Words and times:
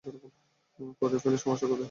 করেই 1.01 1.19
ফেলো 1.19 1.37
সমস্যা 1.37 1.65
কোথায়? 1.67 1.79